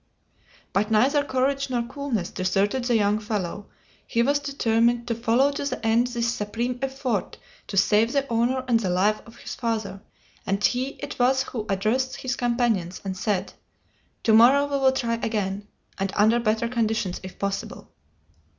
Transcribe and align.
But 0.73 0.89
neither 0.89 1.23
courage 1.23 1.69
nor 1.69 1.83
coolness 1.83 2.31
deserted 2.31 2.85
the 2.85 2.95
young 2.95 3.19
fellow; 3.19 3.67
he 4.07 4.23
was 4.23 4.39
determined 4.39 5.07
to 5.07 5.13
follow 5.13 5.51
to 5.51 5.63
the 5.65 5.85
end 5.85 6.07
this 6.07 6.33
supreme 6.33 6.79
effort 6.81 7.37
to 7.67 7.77
save 7.77 8.11
the 8.11 8.25
honor 8.27 8.65
and 8.67 8.79
the 8.79 8.89
life 8.89 9.21
of 9.27 9.37
his 9.37 9.53
father, 9.53 10.01
and 10.43 10.63
he 10.63 10.97
it 11.03 11.19
was 11.19 11.43
who 11.43 11.67
addressed 11.69 12.15
his 12.15 12.35
companions, 12.35 12.99
and 13.05 13.15
said: 13.15 13.53
"To 14.23 14.33
morrow 14.33 14.63
we 14.65 14.79
will 14.79 14.91
try 14.91 15.19
again, 15.21 15.67
and 15.99 16.11
under 16.15 16.39
better 16.39 16.67
conditions 16.67 17.19
if 17.21 17.37
possible." 17.37 17.91